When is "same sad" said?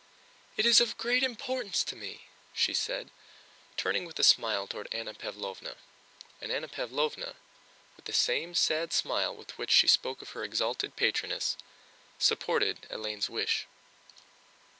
8.13-8.93